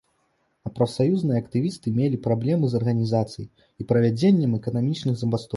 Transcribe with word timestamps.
А 0.67 0.71
прафсаюзныя 0.77 1.41
актывісты 1.43 1.93
мелі 1.99 2.21
праблемы 2.25 2.65
з 2.73 2.81
арганізацыяй 2.81 3.49
і 3.79 3.89
правядзеннем 3.93 4.59
эканамічных 4.63 5.15
забастовак. 5.25 5.49